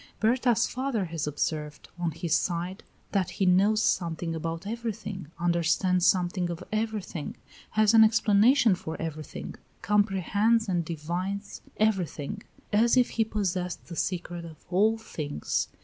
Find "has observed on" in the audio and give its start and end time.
1.05-2.09